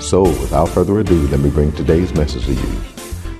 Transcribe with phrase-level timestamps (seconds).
[0.00, 2.80] So, without further ado, let me bring today's message to you.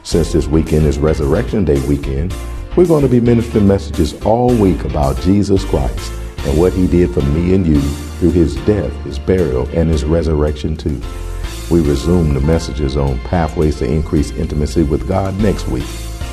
[0.03, 2.35] Since this weekend is Resurrection Day weekend,
[2.77, 7.13] we're going to be ministering messages all week about Jesus Christ and what he did
[7.13, 7.81] for me and you
[8.19, 11.01] through his death, his burial, and his resurrection too.
[11.71, 15.87] We resume the messages on pathways to increase intimacy with God next week.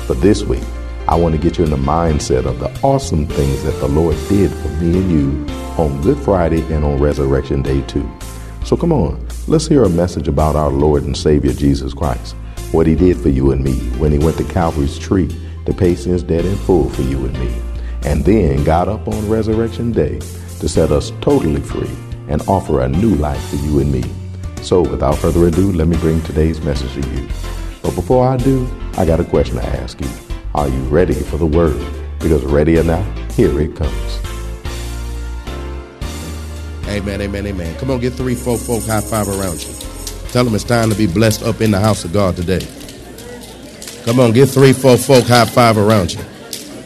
[0.06, 0.64] But this week,
[1.08, 4.16] I want to get you in the mindset of the awesome things that the Lord
[4.28, 8.08] did for me and you on Good Friday and on Resurrection Day too.
[8.64, 12.34] So come on, let's hear a message about our Lord and Savior Jesus Christ.
[12.70, 15.28] What he did for you and me when he went to Calvary's tree
[15.66, 17.52] to pay sins debt in full for you and me.
[18.04, 20.18] And then got up on Resurrection Day
[20.60, 21.90] to set us totally free
[22.28, 24.04] and offer a new life for you and me.
[24.62, 27.28] So without further ado, let me bring today's message to you.
[27.82, 30.08] But before I do, I got a question to ask you.
[30.54, 31.84] Are you ready for the word?
[32.20, 34.31] Because ready or not, here it comes.
[36.92, 37.78] Amen, amen, amen.
[37.78, 39.72] Come on, get three, four folk high five around you.
[40.28, 42.66] Tell them it's time to be blessed up in the house of God today.
[44.04, 46.20] Come on, get three, four folk high five around you.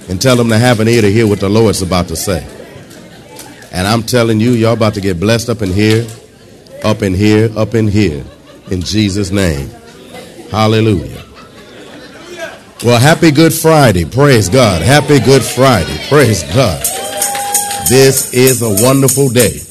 [0.09, 2.47] And tell them to have an ear to hear what the Lord's about to say.
[3.73, 6.07] And I'm telling you, y'all about to get blessed up in here,
[6.85, 8.25] up in here, up in here.
[8.71, 9.69] In Jesus' name.
[10.51, 11.25] Hallelujah.
[12.85, 14.05] Well, happy Good Friday.
[14.05, 14.83] Praise God.
[14.83, 15.99] Happy Good Friday.
[16.09, 16.81] Praise God.
[17.89, 19.66] This is a wonderful day.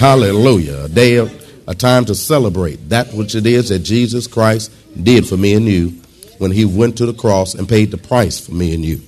[0.00, 0.84] Hallelujah.
[0.84, 1.30] A day of
[1.68, 4.72] a time to celebrate that which it is that Jesus Christ
[5.04, 5.90] did for me and you
[6.38, 9.02] when he went to the cross and paid the price for me and you.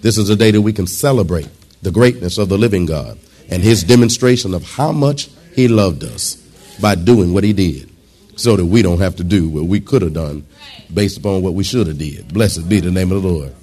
[0.00, 1.48] This is a day that we can celebrate
[1.82, 3.20] the greatness of the living God
[3.50, 6.34] and his demonstration of how much he loved us
[6.80, 7.88] by doing what he did
[8.34, 10.44] so that we don't have to do what we could have done
[10.92, 12.34] based upon what we should have did.
[12.34, 13.54] Blessed be the name of the Lord.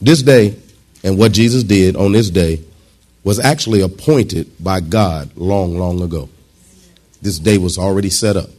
[0.00, 0.56] This day
[1.04, 2.64] and what Jesus did on this day
[3.24, 6.28] was actually appointed by God long, long ago.
[7.20, 8.50] This day was already set up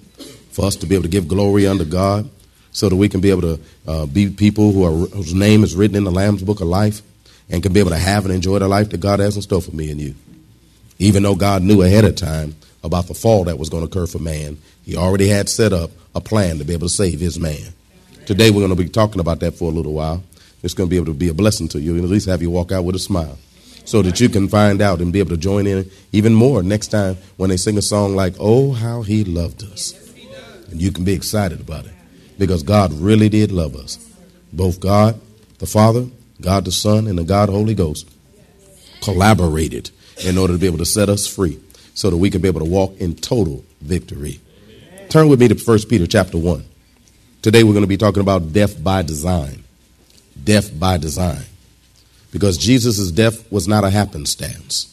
[0.51, 2.29] for us to be able to give glory unto God
[2.72, 5.75] so that we can be able to uh, be people who are, whose name is
[5.75, 7.02] written in the Lamb's Book of Life
[7.50, 9.62] and can be able to have and enjoy the life that God has in store
[9.62, 10.16] for me and you.
[10.97, 14.07] Even though God knew ahead of time about the fall that was going to occur
[14.07, 17.38] for man, He already had set up a plan to be able to save His
[17.38, 17.73] man.
[18.25, 20.23] Today we're going to be talking about that for a little while.
[20.63, 22.41] It's going to be able to be a blessing to you and at least have
[22.41, 23.38] you walk out with a smile
[23.86, 26.88] so that you can find out and be able to join in even more next
[26.88, 29.94] time when they sing a song like, Oh, how he loved us.
[30.72, 31.94] And you can be excited about it
[32.38, 33.98] because God really did love us.
[34.52, 35.20] Both God,
[35.60, 36.08] the Father,
[36.42, 38.10] God the Son, and the God Holy Ghost
[39.02, 39.92] collaborated
[40.24, 41.60] in order to be able to set us free
[41.94, 44.40] so that we can be able to walk in total victory.
[45.10, 46.64] Turn with me to 1 Peter chapter 1.
[47.42, 49.64] Today we're going to be talking about death by design.
[50.44, 51.44] Death by design
[52.34, 54.90] because Jesus' death was not a happenstance.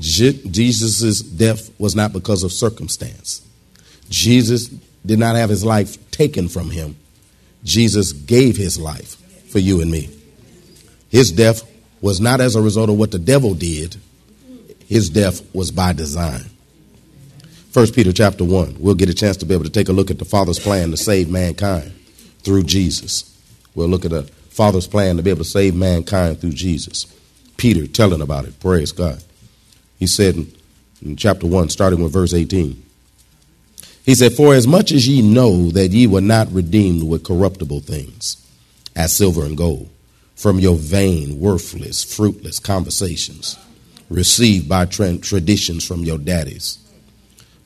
[0.00, 3.40] Jesus' death was not because of circumstance.
[4.10, 4.66] Jesus
[5.06, 6.96] did not have his life taken from him.
[7.62, 9.16] Jesus gave his life
[9.50, 10.10] for you and me.
[11.08, 11.62] His death
[12.00, 13.96] was not as a result of what the devil did.
[14.88, 16.46] His death was by design.
[17.70, 18.76] First Peter chapter 1.
[18.80, 20.90] We'll get a chance to be able to take a look at the Father's plan
[20.90, 21.92] to save mankind
[22.40, 23.28] through Jesus.
[23.76, 27.06] We'll look at a Father's plan to be able to save mankind through Jesus.
[27.56, 28.60] Peter telling about it.
[28.60, 29.22] Praise God.
[29.98, 30.52] He said in,
[31.00, 32.82] in chapter 1, starting with verse 18,
[34.04, 37.80] he said, For as much as ye know that ye were not redeemed with corruptible
[37.80, 38.36] things,
[38.94, 39.88] as silver and gold,
[40.34, 43.58] from your vain, worthless, fruitless conversations,
[44.10, 46.78] received by tra- traditions from your daddies,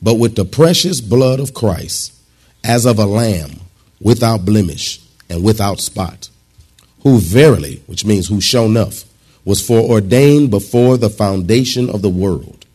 [0.01, 2.13] but with the precious blood of Christ,
[2.63, 3.61] as of a lamb,
[4.01, 6.29] without blemish and without spot
[7.07, 9.05] who verily, which means who shown enough,
[9.45, 12.67] was foreordained before the foundation of the world,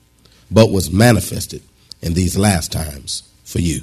[0.49, 1.61] but was manifested
[2.01, 3.81] in these last times for you,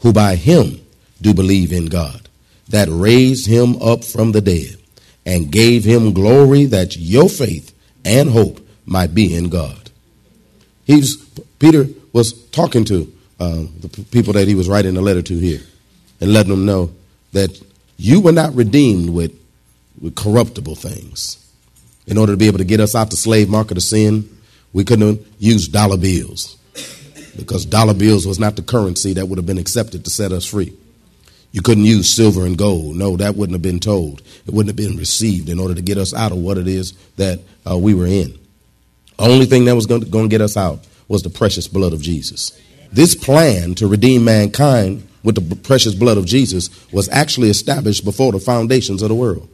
[0.00, 0.78] who by him
[1.22, 2.28] do believe in God,
[2.68, 4.76] that raised him up from the dead
[5.24, 7.74] and gave him glory that your faith
[8.04, 9.90] and hope might be in God.
[10.84, 11.16] He's,
[11.58, 15.62] Peter was talking to uh, the people that he was writing a letter to here
[16.20, 16.92] and letting them know
[17.32, 17.58] that
[17.96, 19.32] you were not redeemed with,
[20.00, 21.38] with corruptible things.
[22.06, 24.28] In order to be able to get us out the slave market of sin,
[24.72, 26.56] we couldn't use dollar bills
[27.36, 30.44] because dollar bills was not the currency that would have been accepted to set us
[30.44, 30.76] free.
[31.52, 32.96] You couldn't use silver and gold.
[32.96, 34.22] No, that wouldn't have been told.
[34.46, 36.92] It wouldn't have been received in order to get us out of what it is
[37.16, 37.40] that
[37.70, 38.38] uh, we were in.
[39.18, 42.58] Only thing that was going to get us out was the precious blood of Jesus.
[42.90, 48.32] This plan to redeem mankind with the precious blood of Jesus was actually established before
[48.32, 49.48] the foundations of the world.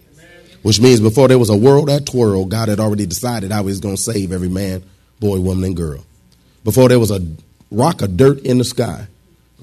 [0.63, 3.67] Which means before there was a world at twirl, God had already decided how he
[3.67, 4.83] was going to save every man,
[5.21, 6.05] boy, woman, and girl.
[6.65, 7.25] Before there was a
[7.71, 9.07] rock of dirt in the sky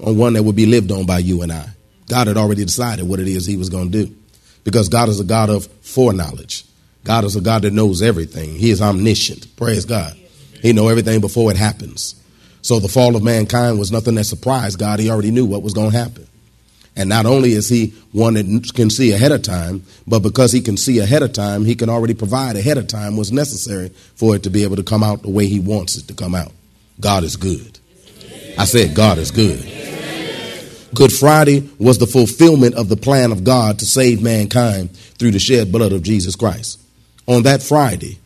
[0.02, 1.68] on one that would be lived on by you and I.
[2.08, 4.16] God had already decided what it is he was going to do.
[4.64, 6.64] Because God is a God of foreknowledge.
[7.04, 8.56] God is a God that knows everything.
[8.56, 9.56] He is omniscient.
[9.56, 10.16] Praise God.
[10.60, 12.20] He know everything before it happens.
[12.66, 14.98] So the fall of mankind was nothing that surprised God.
[14.98, 16.26] He already knew what was going to happen.
[16.96, 20.60] And not only is he one that can see ahead of time, but because he
[20.60, 24.34] can see ahead of time, he can already provide ahead of time what's necessary for
[24.34, 26.50] it to be able to come out the way he wants it to come out.
[26.98, 27.78] God is good.
[28.58, 29.60] I said, God is good.
[30.92, 35.38] Good Friday was the fulfillment of the plan of God to save mankind through the
[35.38, 36.80] shed blood of Jesus Christ.
[37.28, 38.18] On that Friday,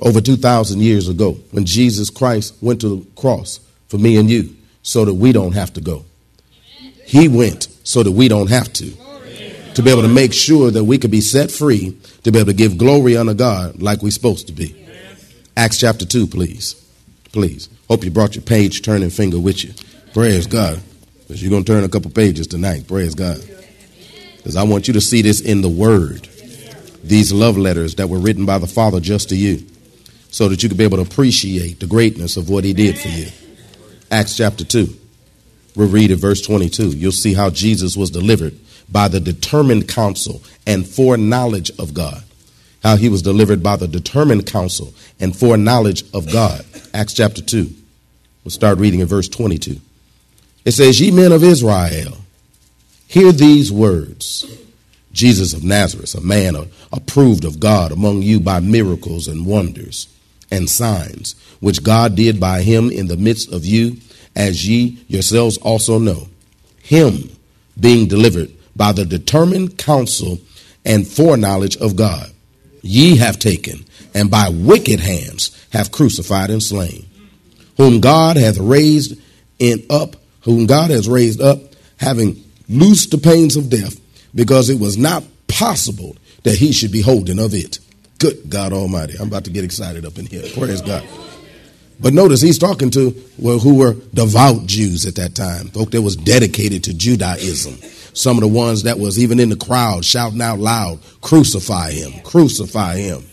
[0.00, 4.56] over 2,000 years ago, when Jesus Christ went to the cross for me and you
[4.82, 6.04] so that we don't have to go,
[7.06, 8.92] He went so that we don't have to.
[9.74, 12.46] To be able to make sure that we could be set free, to be able
[12.46, 14.74] to give glory unto God like we're supposed to be.
[15.56, 16.74] Acts chapter 2, please.
[17.32, 17.68] Please.
[17.88, 19.72] Hope you brought your page turning finger with you.
[20.12, 20.80] Praise God.
[21.20, 22.86] Because you're going to turn a couple pages tonight.
[22.86, 23.38] Praise God.
[24.36, 26.28] Because I want you to see this in the Word.
[27.02, 29.66] These love letters that were written by the Father just to you.
[30.30, 33.08] So that you could be able to appreciate the greatness of what He did for
[33.08, 33.26] you.
[34.14, 34.94] Acts chapter 2.
[35.74, 36.90] We'll read at verse 22.
[36.90, 38.56] You'll see how Jesus was delivered
[38.88, 42.22] by the determined counsel and foreknowledge of God.
[42.84, 46.64] How he was delivered by the determined counsel and foreknowledge of God.
[46.94, 47.68] Acts chapter 2.
[48.44, 49.80] We'll start reading in verse 22.
[50.64, 52.18] It says, Ye men of Israel,
[53.08, 54.46] hear these words.
[55.10, 56.54] Jesus of Nazareth, a man
[56.92, 60.13] approved of God among you by miracles and wonders
[60.54, 63.96] and signs, which God did by him in the midst of you,
[64.36, 66.28] as ye yourselves also know.
[66.82, 67.30] Him
[67.78, 70.38] being delivered by the determined counsel
[70.84, 72.30] and foreknowledge of God,
[72.82, 73.84] ye have taken,
[74.14, 77.06] and by wicked hands have crucified and slain,
[77.76, 79.18] whom God hath raised
[79.58, 81.58] in up, whom God has raised up,
[81.96, 83.98] having loosed the pains of death,
[84.34, 87.78] because it was not possible that he should be holding of it.
[88.18, 89.14] Good God Almighty.
[89.18, 90.42] I'm about to get excited up in here.
[90.54, 91.06] Praise God.
[92.00, 96.02] But notice he's talking to well, who were devout Jews at that time, folk that
[96.02, 97.74] was dedicated to Judaism.
[98.14, 102.12] Some of the ones that was even in the crowd shouting out loud, crucify him,
[102.22, 103.24] crucify him.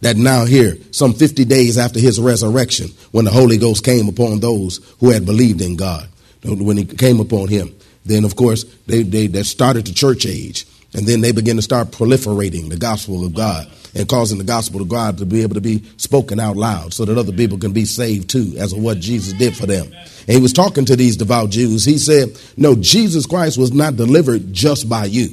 [0.00, 4.40] That now here, some 50 days after his resurrection, when the Holy Ghost came upon
[4.40, 6.08] those who had believed in God,
[6.44, 7.72] when he came upon him,
[8.04, 10.66] then of course they, they, they started the church age.
[10.94, 14.80] And then they begin to start proliferating the gospel of God and causing the gospel
[14.80, 17.72] of God to be able to be spoken out loud so that other people can
[17.72, 19.86] be saved too, as of what Jesus did for them.
[19.86, 21.84] And he was talking to these devout Jews.
[21.84, 25.30] He said, No, Jesus Christ was not delivered just by you.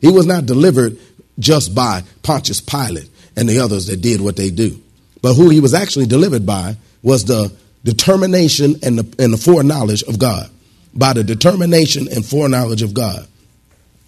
[0.00, 0.98] He was not delivered
[1.38, 4.78] just by Pontius Pilate and the others that did what they do.
[5.22, 10.02] But who he was actually delivered by was the determination and the, and the foreknowledge
[10.04, 10.50] of God.
[10.94, 13.26] By the determination and foreknowledge of God.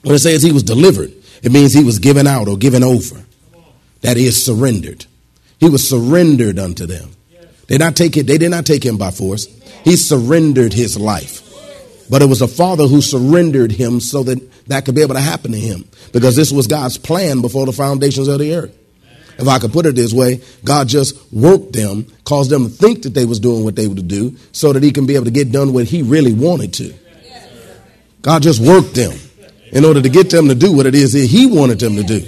[0.05, 3.25] When it says he was delivered, it means he was given out or given over
[4.03, 5.07] that is surrendered.
[5.59, 7.11] He was surrendered unto them.
[7.69, 9.47] They not take it, they did not take him by force.
[9.83, 11.41] He surrendered his life.
[12.11, 15.21] But it was a Father who surrendered him so that that could be able to
[15.23, 15.89] happen to him.
[16.13, 18.77] Because this was God's plan before the foundations of the earth.
[19.39, 23.03] If I could put it this way, God just worked them, caused them to think
[23.05, 25.31] that they was doing what they would do, so that he can be able to
[25.31, 26.95] get done what he really wanted to.
[28.21, 29.19] God just worked them
[29.75, 32.03] in order to get them to do what it is that he wanted them to
[32.03, 32.27] do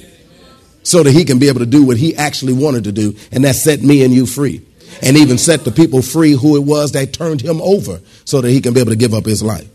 [0.82, 3.44] so that he can be able to do what he actually wanted to do, and
[3.44, 4.64] that set me and you free.
[5.02, 8.50] And even set the people free who it was that turned him over so that
[8.50, 9.68] he can be able to give up his life.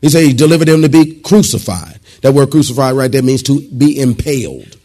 [0.00, 2.00] He said he delivered him to be crucified.
[2.22, 4.78] That word crucified right there means to be impaled.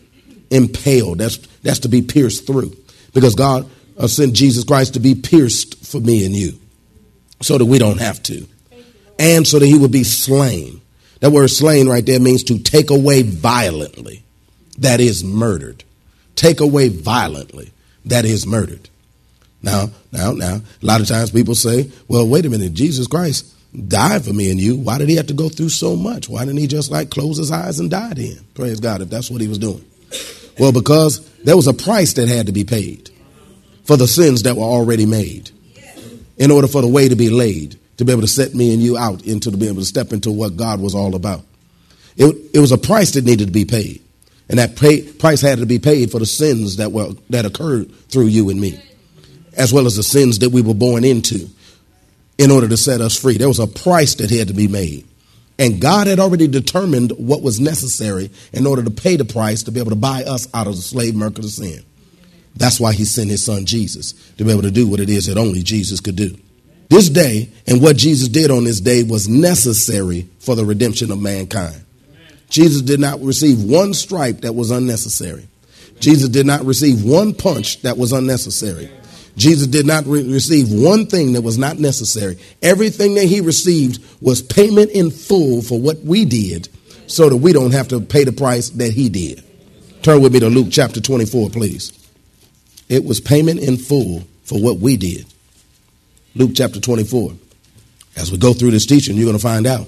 [0.51, 1.19] Impaled.
[1.19, 2.75] That's, that's to be pierced through.
[3.13, 6.59] Because God uh, sent Jesus Christ to be pierced for me and you
[7.41, 8.45] so that we don't have to.
[9.17, 10.81] and so that he would be slain.
[11.25, 14.23] That word slain right there means to take away violently.
[14.77, 15.83] That is murdered.
[16.35, 17.71] Take away violently.
[18.05, 18.89] That is murdered.
[19.63, 23.51] Now, now, now, a lot of times people say, well, wait a minute, Jesus Christ
[23.87, 24.75] died for me and you.
[24.77, 26.29] Why did he have to go through so much?
[26.29, 28.45] Why didn't he just like close his eyes and die then?
[28.53, 29.83] Praise God, if that's what he was doing.
[30.59, 33.09] Well, because there was a price that had to be paid
[33.83, 35.49] for the sins that were already made
[36.37, 38.81] in order for the way to be laid, to be able to set me and
[38.81, 41.43] you out into to be able to step into what God was all about.
[42.17, 44.01] It, it was a price that needed to be paid.
[44.47, 47.93] And that pay, price had to be paid for the sins that were that occurred
[48.09, 48.79] through you and me,
[49.53, 51.49] as well as the sins that we were born into
[52.37, 53.37] in order to set us free.
[53.37, 55.07] There was a price that had to be made.
[55.57, 59.71] And God had already determined what was necessary in order to pay the price to
[59.71, 61.83] be able to buy us out of the slave market of sin.
[62.57, 65.27] That's why he sent his son Jesus to be able to do what it is
[65.27, 66.37] that only Jesus could do.
[66.89, 71.21] This day and what Jesus did on this day was necessary for the redemption of
[71.21, 71.81] mankind.
[72.49, 75.47] Jesus did not receive one stripe that was unnecessary.
[75.99, 78.89] Jesus did not receive one punch that was unnecessary.
[79.35, 82.37] Jesus did not re- receive one thing that was not necessary.
[82.61, 86.69] Everything that he received was payment in full for what we did
[87.07, 89.43] so that we don't have to pay the price that he did.
[90.01, 91.91] Turn with me to Luke chapter 24, please.
[92.87, 95.25] It was payment in full for what we did.
[96.35, 97.31] Luke chapter 24.
[98.17, 99.87] As we go through this teaching, you're going to find out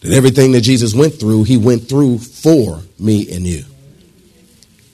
[0.00, 3.64] that everything that Jesus went through, he went through for me and you.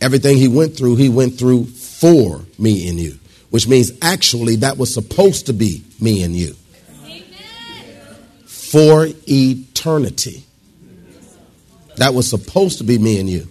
[0.00, 3.18] Everything he went through, he went through for me and you,
[3.50, 6.54] which means actually that was supposed to be me and you.
[8.46, 10.44] For eternity.
[11.96, 13.48] That was supposed to be me and you.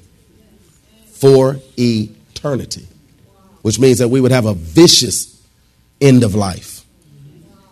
[1.13, 2.87] For eternity.
[3.61, 5.41] Which means that we would have a vicious
[6.01, 6.72] end of life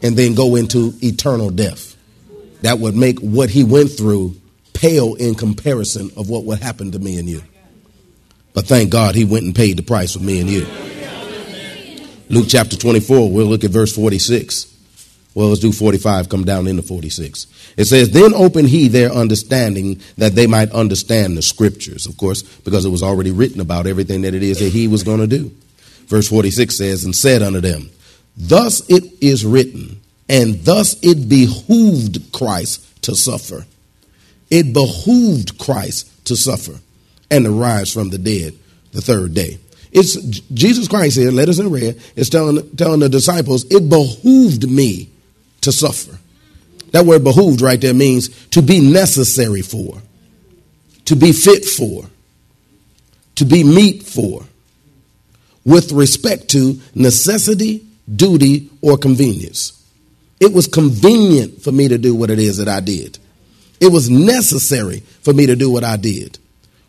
[0.01, 1.95] and then go into eternal death
[2.61, 4.35] that would make what he went through
[4.73, 7.41] pale in comparison of what would happen to me and you.
[8.53, 10.67] But thank God he went and paid the price for me and you.
[12.29, 14.67] Luke chapter 24, we'll look at verse 46.
[15.33, 17.73] Well, let's do 45, come down into 46.
[17.77, 22.41] It says, Then opened he their understanding that they might understand the scriptures, of course,
[22.41, 25.27] because it was already written about everything that it is that he was going to
[25.27, 25.55] do.
[26.07, 27.89] Verse 46 says, And said unto them,
[28.43, 33.67] Thus it is written, and thus it behooved Christ to suffer.
[34.49, 36.79] It behooved Christ to suffer
[37.29, 38.55] and to rise from the dead
[38.93, 39.59] the third day.
[39.91, 44.67] It's Jesus Christ here, let us in red, is telling, telling the disciples, it behooved
[44.69, 45.11] me
[45.61, 46.17] to suffer.
[46.91, 50.01] That word behooved right there means to be necessary for,
[51.05, 52.05] to be fit for,
[53.35, 54.45] to be meet for,
[55.63, 59.77] with respect to necessity, duty, or convenience.
[60.39, 63.19] It was convenient for me to do what it is that I did.
[63.79, 66.39] It was necessary for me to do what I did.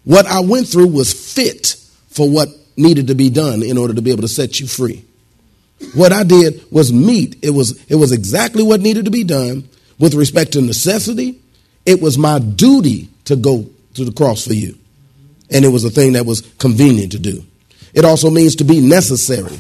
[0.05, 1.77] What I went through was fit
[2.09, 5.05] for what needed to be done in order to be able to set you free.
[5.95, 7.37] What I did was meet.
[7.43, 11.41] It was, it was exactly what needed to be done with respect to necessity.
[11.85, 14.79] It was my duty to go to the cross for you.
[15.51, 17.45] And it was a thing that was convenient to do.
[17.93, 19.59] It also means to be necessary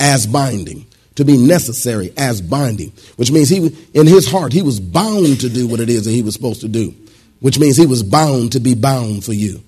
[0.00, 0.87] as binding
[1.18, 5.48] to be necessary as binding, which means he, in his heart, he was bound to
[5.48, 6.94] do what it is that he was supposed to do,
[7.40, 9.60] which means he was bound to be bound for you.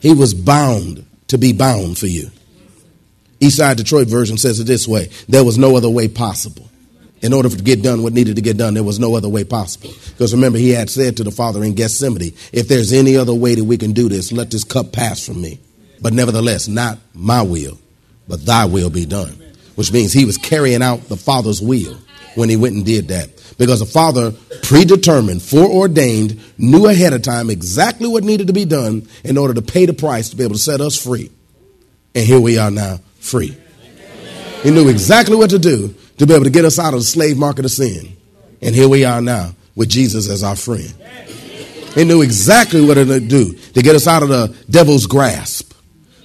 [0.00, 2.30] He was bound to be bound for you.
[3.40, 6.66] Eastside Detroit version says it this way there was no other way possible.
[7.20, 9.44] In order to get done what needed to get done, there was no other way
[9.44, 9.90] possible.
[10.12, 13.54] Because remember, he had said to the Father in Gethsemane, if there's any other way
[13.54, 15.60] that we can do this, let this cup pass from me.
[16.00, 17.78] But nevertheless, not my will,
[18.26, 19.41] but thy will be done
[19.74, 21.96] which means he was carrying out the Father's will
[22.34, 23.30] when he went and did that.
[23.58, 29.08] Because the Father predetermined, foreordained, knew ahead of time exactly what needed to be done
[29.24, 31.30] in order to pay the price to be able to set us free.
[32.14, 33.56] And here we are now, free.
[34.62, 37.04] He knew exactly what to do to be able to get us out of the
[37.04, 38.16] slave market of sin.
[38.60, 40.94] And here we are now with Jesus as our friend.
[41.94, 45.74] He knew exactly what to do to get us out of the devil's grasp.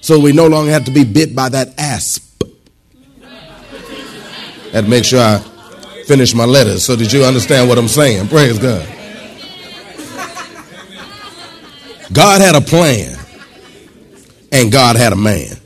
[0.00, 2.27] So we no longer have to be bit by that asp
[4.72, 5.38] to make sure I
[6.06, 8.28] finish my letters so that you understand what I'm saying.
[8.28, 8.86] Praise God.
[12.10, 13.18] God had a plan,
[14.50, 15.56] and God had a man.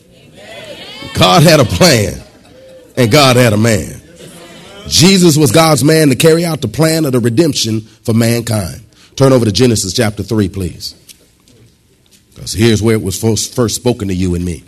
[1.14, 2.20] God had a plan,
[2.96, 4.00] and God had a man.
[4.88, 8.84] Jesus was God's man to carry out the plan of the redemption for mankind.
[9.14, 10.96] Turn over to Genesis chapter 3, please.
[12.34, 14.64] Because here's where it was first, spoken to you and me.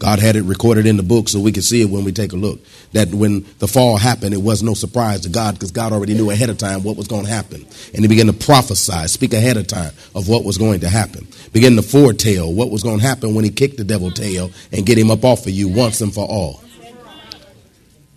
[0.00, 2.32] God had it recorded in the book so we could see it when we take
[2.32, 2.58] a look.
[2.94, 6.30] That when the fall happened, it was no surprise to God because God already knew
[6.30, 7.66] ahead of time what was going to happen.
[7.92, 11.28] And he began to prophesy, speak ahead of time of what was going to happen.
[11.52, 14.86] Begin to foretell what was going to happen when he kicked the devil tail and
[14.86, 16.62] get him up off of you once and for all.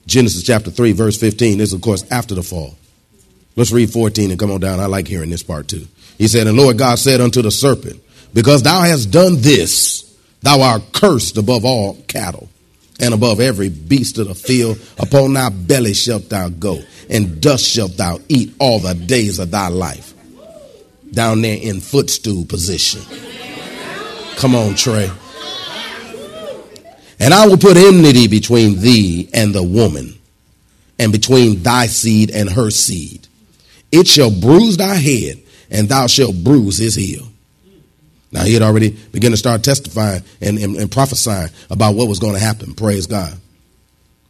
[0.06, 1.58] Genesis chapter 3, verse 15.
[1.58, 2.78] This is, of course, after the fall.
[3.58, 4.80] Let's read 14 and come on down.
[4.80, 5.86] I like hearing this part too.
[6.18, 8.02] He said, And Lord God said unto the serpent,
[8.34, 10.13] Because thou hast done this,
[10.44, 12.50] Thou art cursed above all cattle
[13.00, 14.78] and above every beast of the field.
[15.00, 19.52] Upon thy belly shalt thou go, and dust shalt thou eat all the days of
[19.52, 20.14] thy life.
[21.12, 23.02] Down there in footstool position.
[24.36, 25.10] Come on, Trey.
[27.20, 30.20] And I will put enmity between thee and the woman,
[31.00, 33.28] and between thy seed and her seed.
[33.94, 37.28] It shall bruise thy head, and thou shalt bruise his heel.
[38.34, 42.18] Now, he had already begun to start testifying and, and, and prophesying about what was
[42.18, 42.74] going to happen.
[42.74, 43.34] Praise God.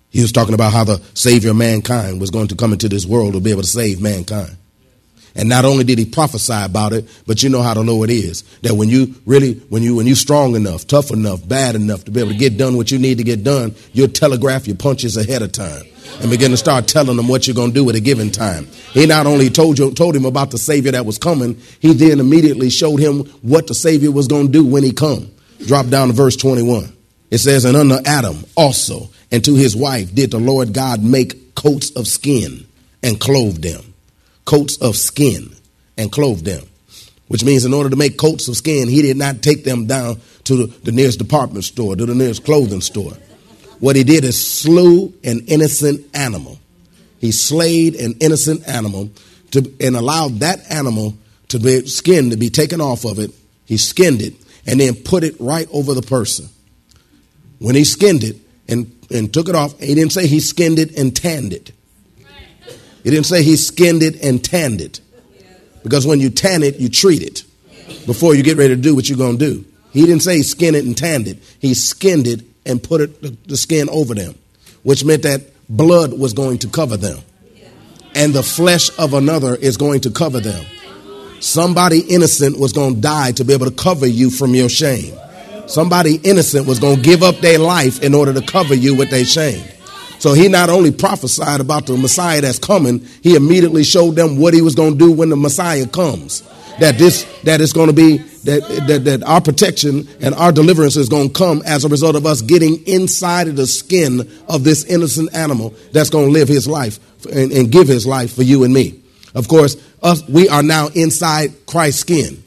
[0.10, 3.06] He was talking about how the Savior of mankind was going to come into this
[3.06, 4.58] world to be able to save mankind.
[5.36, 8.44] And not only did he prophesy about it, but you know how the Lord is.
[8.62, 12.12] That when you really, when you, when you strong enough, tough enough, bad enough to
[12.12, 15.18] be able to get done what you need to get done, you'll telegraph your punches
[15.18, 15.84] ahead of time
[16.22, 18.68] and begin to start telling them what you're going to do at a given time.
[18.92, 22.20] He not only told you, told him about the Savior that was coming, he then
[22.20, 25.32] immediately showed him what the Savior was going to do when he come.
[25.66, 26.96] Drop down to verse 21.
[27.32, 31.56] It says, And under Adam also, and to his wife did the Lord God make
[31.56, 32.68] coats of skin
[33.02, 33.93] and clothe them.
[34.46, 35.56] Coats of skin
[35.98, 36.66] and clothe them.
[37.28, 40.20] Which means in order to make coats of skin, he did not take them down
[40.44, 43.14] to the, the nearest department store, to the nearest clothing store.
[43.80, 46.60] What he did is slew an innocent animal.
[47.20, 49.10] He slayed an innocent animal
[49.52, 51.16] to, and allowed that animal
[51.50, 53.32] to be skin to be taken off of it.
[53.66, 54.34] He skinned it
[54.66, 56.50] and then put it right over the person.
[57.60, 60.98] When he skinned it and, and took it off, he didn't say he skinned it
[60.98, 61.72] and tanned it.
[63.04, 65.02] He didn't say he skinned it and tanned it.
[65.84, 67.44] Because when you tan it, you treat it
[68.06, 69.66] before you get ready to do what you're going to do.
[69.92, 71.38] He didn't say skin it and tanned it.
[71.60, 74.36] He skinned it and put it, the skin over them,
[74.84, 77.20] which meant that blood was going to cover them.
[78.16, 80.66] And the flesh of another is going to cover them.
[81.40, 85.14] Somebody innocent was going to die to be able to cover you from your shame.
[85.68, 89.10] Somebody innocent was going to give up their life in order to cover you with
[89.10, 89.64] their shame.
[90.24, 94.54] So he not only prophesied about the Messiah that's coming, he immediately showed them what
[94.54, 96.44] he was going to do when the Messiah comes
[96.80, 100.96] that this that is going to be that, that that our protection and our deliverance
[100.96, 104.64] is going to come as a result of us getting inside of the skin of
[104.64, 108.44] this innocent animal that's going to live his life and, and give his life for
[108.44, 109.02] you and me.
[109.36, 112.42] Of course, us we are now inside Christ's skin.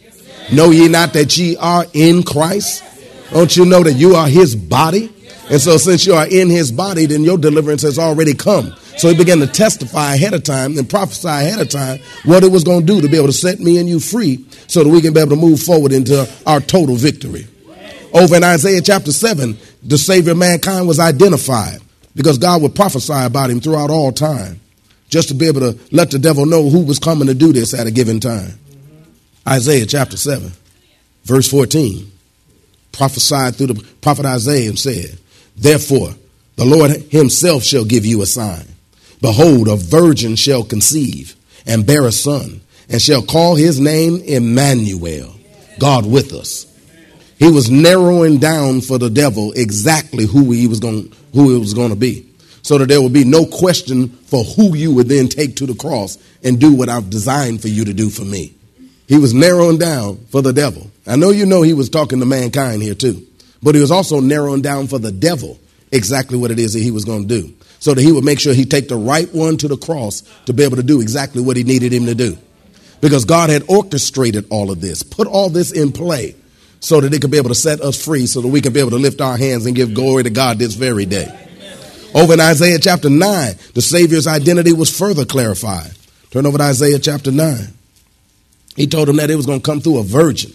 [0.50, 2.82] Know ye not that ye are in Christ?
[3.32, 5.12] Don't you know that you are his body?
[5.48, 8.74] And so, since you are in his body, then your deliverance has already come.
[8.96, 12.50] So he began to testify ahead of time and prophesy ahead of time what it
[12.50, 14.88] was going to do to be able to set me and you free so that
[14.88, 17.46] we can be able to move forward into our total victory.
[18.12, 21.80] Over in Isaiah chapter 7, the Savior of mankind was identified
[22.14, 24.60] because God would prophesy about him throughout all time
[25.08, 27.74] just to be able to let the devil know who was coming to do this
[27.74, 28.58] at a given time.
[29.46, 30.50] Isaiah chapter 7,
[31.24, 32.10] verse 14,
[32.92, 35.18] prophesied through the prophet Isaiah and said,
[35.56, 36.10] Therefore,
[36.56, 38.66] the Lord himself shall give you a sign.
[39.20, 41.34] Behold, a virgin shall conceive
[41.66, 45.34] and bear a son, and shall call his name Emmanuel,
[45.78, 46.66] God with us.
[47.38, 51.74] He was narrowing down for the devil exactly who he was going, who it was
[51.74, 52.26] going to be,
[52.62, 55.74] so that there would be no question for who you would then take to the
[55.74, 58.54] cross and do what I've designed for you to do for me.
[59.08, 60.90] He was narrowing down for the devil.
[61.06, 63.26] I know you know he was talking to mankind here too,
[63.62, 65.58] but he was also narrowing down for the devil
[65.92, 68.40] exactly what it is that he was going to do so that he would make
[68.40, 71.42] sure he take the right one to the cross to be able to do exactly
[71.42, 72.36] what he needed him to do.
[73.00, 76.34] Because God had orchestrated all of this, put all this in play
[76.80, 78.80] so that it could be able to set us free so that we can be
[78.80, 81.28] able to lift our hands and give glory to God this very day.
[82.14, 85.92] Over in Isaiah chapter 9, the Savior's identity was further clarified.
[86.30, 87.56] Turn over to Isaiah chapter 9.
[88.74, 90.52] He told him that it was going to come through a virgin.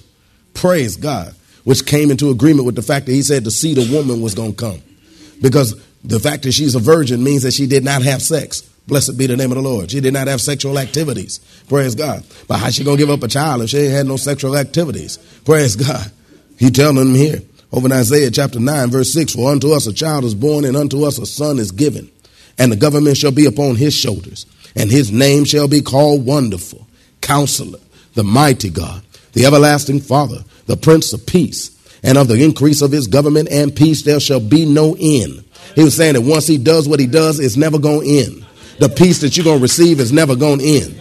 [0.53, 1.35] Praise God.
[1.63, 4.33] Which came into agreement with the fact that he said the seed of woman was
[4.33, 4.81] going to come.
[5.41, 8.61] Because the fact that she's a virgin means that she did not have sex.
[8.87, 9.91] Blessed be the name of the Lord.
[9.91, 11.39] She did not have sexual activities.
[11.69, 12.23] Praise God.
[12.47, 15.17] But how she gonna give up a child if she ain't had no sexual activities?
[15.45, 16.11] Praise God.
[16.57, 19.93] He telling them here over in Isaiah chapter 9, verse 6 For unto us a
[19.93, 22.09] child is born, and unto us a son is given,
[22.57, 24.45] and the government shall be upon his shoulders,
[24.75, 26.87] and his name shall be called Wonderful,
[27.21, 27.79] Counselor,
[28.15, 32.91] the Mighty God, the Everlasting Father, the Prince of Peace and of the increase of
[32.91, 35.43] his government and peace there shall be no end.
[35.75, 38.45] He was saying that once he does what he does, it's never going to end.
[38.79, 40.95] The peace that you're going to receive is never going to end.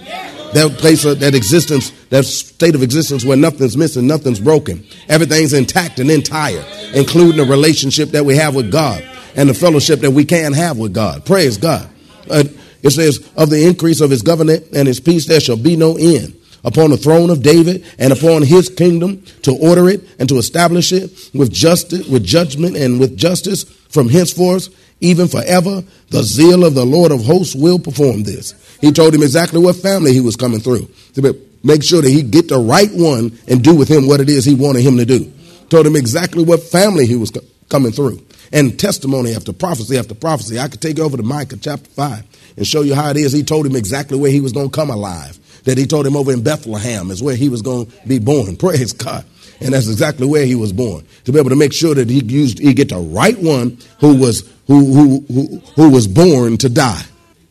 [0.52, 5.52] That place, of, that existence, that state of existence where nothing's missing, nothing's broken, everything's
[5.52, 9.02] intact and entire, including the relationship that we have with God
[9.36, 11.24] and the fellowship that we can have with God.
[11.24, 11.88] Praise God.
[12.28, 12.44] Uh,
[12.82, 15.96] it says, Of the increase of his government and his peace, there shall be no
[15.96, 20.38] end upon the throne of David and upon his kingdom to order it and to
[20.38, 24.68] establish it with justice, with judgment and with justice from henceforth,
[25.00, 25.82] even forever.
[26.10, 28.54] The zeal of the Lord of hosts will perform this.
[28.80, 32.22] He told him exactly what family he was coming through to make sure that he
[32.22, 35.04] get the right one and do with him what it is he wanted him to
[35.04, 35.32] do.
[35.68, 37.32] Told him exactly what family he was
[37.68, 38.20] coming through.
[38.52, 40.58] And testimony after prophecy after prophecy.
[40.58, 43.32] I could take over to Micah chapter 5 and show you how it is.
[43.32, 45.38] He told him exactly where he was going to come alive.
[45.64, 48.56] That he told him over in Bethlehem is where he was going to be born.
[48.58, 49.24] Praise God.
[49.60, 51.04] And that's exactly where he was born.
[51.24, 54.16] To be able to make sure that he used he get the right one who
[54.16, 57.02] was who who who, who was born to die.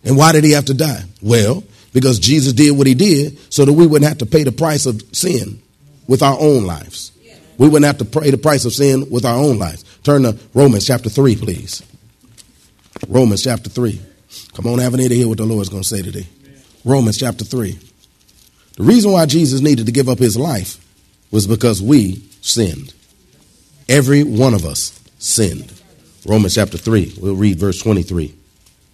[0.04, 1.04] And why did he have to die?
[1.22, 4.52] Well, because Jesus did what he did so that we wouldn't have to pay the
[4.52, 5.62] price of sin
[6.08, 7.12] with our own lives.
[7.58, 9.84] We wouldn't have to pay the price of sin with our own lives.
[10.04, 11.84] Turn to Romans chapter 3, please.
[13.08, 14.02] Romans chapter 3.
[14.54, 16.28] Come on, have an ear to hear what the Lord's going to say today.
[16.86, 17.78] Romans chapter 3.
[18.80, 20.78] The reason why Jesus needed to give up his life
[21.32, 22.94] was because we sinned.
[23.90, 25.74] Every one of us sinned.
[26.26, 28.34] Romans chapter 3, we'll read verse 23.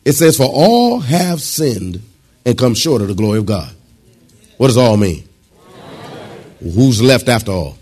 [0.04, 2.02] It says, For all have sinned
[2.48, 3.72] and come short of the glory of God.
[4.58, 5.30] What does all mean?
[6.62, 7.78] Who's left after all?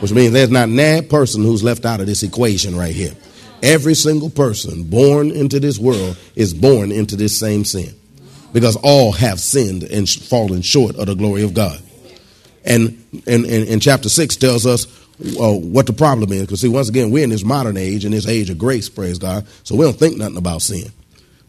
[0.00, 3.14] Which means there's not a person who's left out of this equation right here.
[3.62, 7.94] Every single person born into this world is born into this same sin
[8.52, 11.80] because all have sinned and fallen short of the glory of God.
[12.64, 14.86] And, and, and, and chapter 6 tells us
[15.40, 16.42] uh, what the problem is.
[16.42, 19.18] Because, see, once again, we're in this modern age, in this age of grace, praise
[19.18, 20.90] God, so we don't think nothing about sin.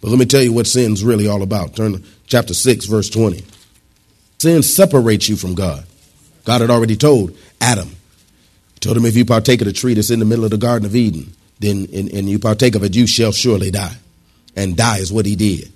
[0.01, 1.75] But let me tell you what sin's really all about.
[1.75, 3.43] Turn to chapter 6, verse 20.
[4.39, 5.85] Sin separates you from God.
[6.43, 7.89] God had already told Adam,
[8.81, 10.85] told him, if you partake of the tree that's in the middle of the Garden
[10.85, 13.95] of Eden, then and, and you partake of it, you shall surely die.
[14.55, 15.71] And die is what he did.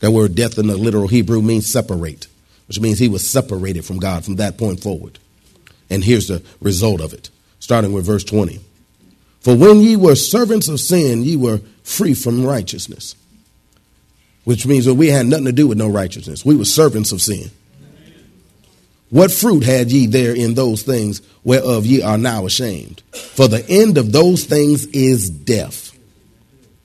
[0.00, 2.26] That word death in the literal Hebrew means separate
[2.70, 5.18] which means he was separated from God from that point forward.
[5.90, 8.60] And here's the result of it, starting with verse 20.
[9.40, 13.16] For when ye were servants of sin, ye were free from righteousness.
[14.44, 16.44] Which means that we had nothing to do with no righteousness.
[16.44, 17.50] We were servants of sin.
[19.08, 23.02] What fruit had ye there in those things whereof ye are now ashamed?
[23.10, 25.90] For the end of those things is death.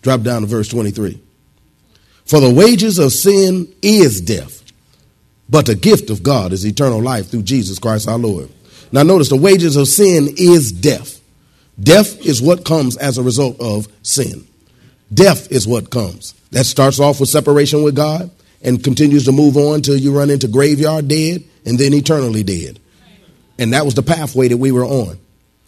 [0.01, 1.21] Drop down to verse 23.
[2.25, 4.63] For the wages of sin is death.
[5.49, 8.49] But the gift of God is eternal life through Jesus Christ our Lord.
[8.91, 11.21] Now, notice the wages of sin is death.
[11.79, 14.47] Death is what comes as a result of sin.
[15.13, 16.33] Death is what comes.
[16.51, 20.29] That starts off with separation with God and continues to move on till you run
[20.29, 22.79] into graveyard dead and then eternally dead.
[23.59, 25.19] And that was the pathway that we were on,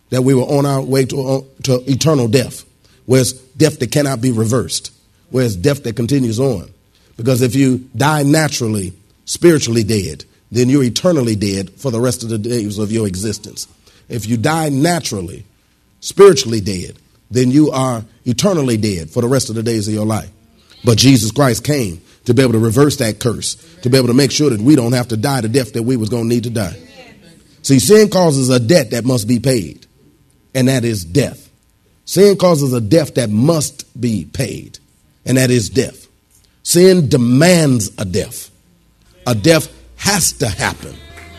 [0.10, 2.66] that we were on our way to, uh, to eternal death,
[3.06, 4.92] whereas death that cannot be reversed,
[5.30, 6.70] whereas death that continues on.
[7.16, 8.94] Because if you die naturally,
[9.26, 13.68] spiritually dead, then you're eternally dead for the rest of the days of your existence.
[14.08, 15.46] If you die naturally,
[16.00, 16.98] spiritually dead,
[17.30, 20.30] then you are eternally dead for the rest of the days of your life.
[20.86, 24.14] But Jesus Christ came to be able to reverse that curse, to be able to
[24.14, 26.30] make sure that we don't have to die the death that we was going to
[26.30, 26.76] need to die.
[27.62, 29.86] See, sin causes a debt that must be paid,
[30.56, 31.50] and that is death.
[32.06, 34.80] Sin causes a death that must be paid,
[35.28, 36.08] and that is death.
[36.64, 38.50] Sin demands a death.
[39.28, 40.96] A death has to happen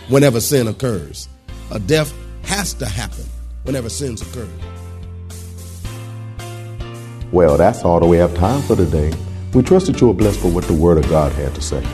[0.09, 1.29] whenever sin occurs.
[1.71, 3.25] A death has to happen
[3.65, 4.49] whenever sins occur.
[7.33, 9.13] Well, that's all that we have time for today.
[9.53, 11.87] We trust that you are blessed for what the Word of God had to say.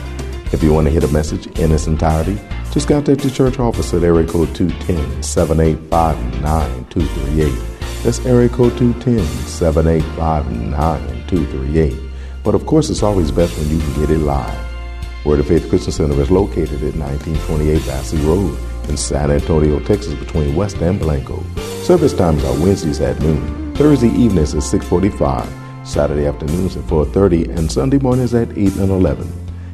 [0.51, 2.39] If you want to hear the message in its entirety,
[2.71, 7.74] just contact the church office at area code 210 785 9238.
[8.05, 11.97] That's area code 210 785 9238.
[12.43, 15.25] But of course, it's always best when you can get it live.
[15.25, 20.13] Word of Faith Christian Center is located at 1928 Basse Road in San Antonio, Texas,
[20.13, 21.43] between West and Blanco.
[21.81, 25.49] Service times are Wednesdays at noon, Thursday evenings at 6:45,
[25.83, 29.27] Saturday afternoons at 4:30, and Sunday mornings at 8 and 11.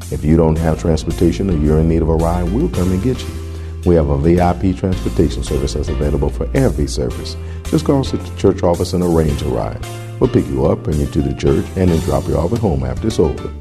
[0.09, 3.03] If you don't have transportation or you're in need of a ride, we'll come and
[3.03, 3.40] get you.
[3.83, 7.35] We have a VIP transportation service that's available for every service.
[7.65, 9.83] Just call us at the church office and arrange a ride.
[10.19, 12.59] We'll pick you up, bring you to the church, and then drop you off at
[12.59, 13.51] home after it's over.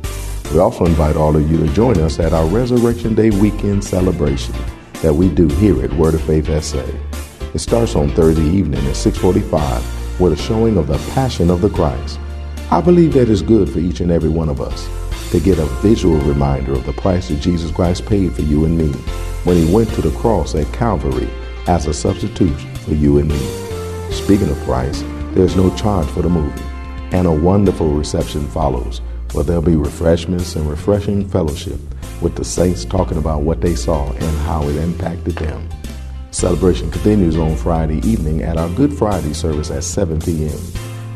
[0.52, 4.54] We also invite all of you to join us at our Resurrection Day weekend celebration
[5.00, 6.85] that we do here at Word of Faith SA.
[7.54, 11.70] It starts on Thursday evening at 645 with a showing of the Passion of the
[11.70, 12.20] Christ.
[12.70, 14.87] I believe that is good for each and every one of us
[15.30, 18.76] to get a visual reminder of the price that Jesus Christ paid for you and
[18.76, 18.92] me
[19.44, 21.29] when he went to the cross at Calvary
[21.66, 23.38] as a substitute for you and me.
[24.11, 26.62] Speaking of price, there's no charge for the movie,
[27.12, 29.00] and a wonderful reception follows
[29.33, 31.79] where there'll be refreshments and refreshing fellowship
[32.20, 35.68] with the saints talking about what they saw and how it impacted them.
[36.33, 40.59] Celebration continues on Friday evening at our Good Friday service at 7 p.m.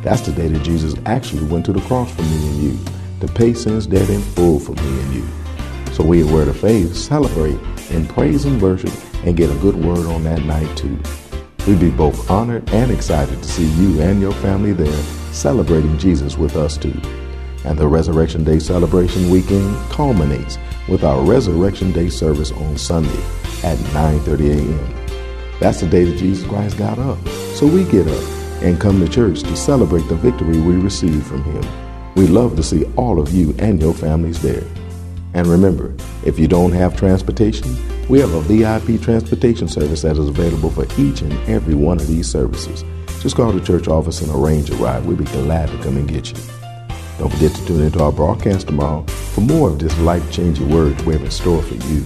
[0.02, 2.78] That's the day that Jesus actually went to the cross for me and you
[3.20, 5.43] to pay sins debt in full for me and you.
[5.94, 7.57] So we at Word of Faith celebrate
[7.90, 8.90] in praise and worship
[9.24, 10.98] and get a good word on that night too.
[11.68, 16.37] We'd be both honored and excited to see you and your family there celebrating Jesus
[16.37, 17.00] with us too.
[17.64, 23.22] And the Resurrection Day celebration weekend culminates with our Resurrection Day service on Sunday
[23.62, 25.59] at 9:30 a.m.
[25.61, 27.24] That's the day that Jesus Christ got up.
[27.54, 28.24] So we get up
[28.64, 31.64] and come to church to celebrate the victory we received from him.
[32.16, 34.64] We love to see all of you and your families there.
[35.35, 35.94] And remember,
[36.25, 37.77] if you don't have transportation,
[38.09, 42.07] we have a VIP transportation service that is available for each and every one of
[42.07, 42.85] these services.
[43.20, 45.05] Just call the church office and arrange a ride.
[45.05, 46.37] We'll be glad to come and get you.
[47.18, 51.14] Don't forget to tune into our broadcast tomorrow for more of this life-changing word we
[51.14, 52.05] have in store for you.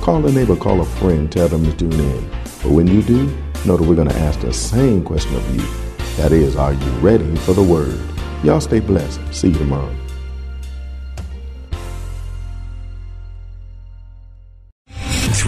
[0.00, 2.30] Call a neighbor, call a friend, tell them to tune in.
[2.62, 3.26] But when you do,
[3.66, 5.62] know that we're going to ask the same question of you.
[6.16, 8.00] That is, are you ready for the word?
[8.44, 9.20] Y'all stay blessed.
[9.32, 9.94] See you tomorrow.